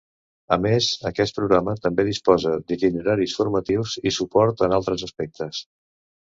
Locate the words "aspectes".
5.11-5.63